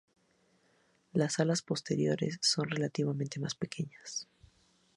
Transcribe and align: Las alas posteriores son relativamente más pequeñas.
Las 1.13 1.39
alas 1.39 1.61
posteriores 1.61 2.39
son 2.41 2.67
relativamente 2.71 3.39
más 3.39 3.53
pequeñas. 3.53 4.27